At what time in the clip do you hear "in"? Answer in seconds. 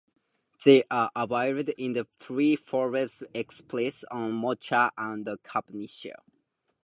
1.77-1.93